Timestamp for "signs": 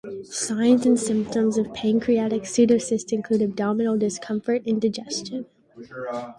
0.23-0.87